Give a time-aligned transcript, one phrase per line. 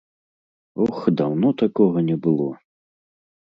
[0.85, 2.51] Ох, даўно такога не было!